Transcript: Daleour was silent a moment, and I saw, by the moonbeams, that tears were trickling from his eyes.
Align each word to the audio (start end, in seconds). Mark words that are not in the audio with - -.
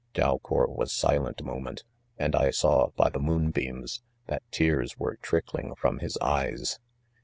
Daleour 0.15 0.65
was 0.67 0.91
silent 0.91 1.41
a 1.41 1.43
moment, 1.43 1.83
and 2.17 2.35
I 2.35 2.49
saw, 2.49 2.87
by 2.95 3.11
the 3.11 3.19
moonbeams, 3.19 4.01
that 4.25 4.41
tears 4.49 4.97
were 4.97 5.17
trickling 5.17 5.75
from 5.75 5.99
his 5.99 6.17
eyes. 6.17 6.79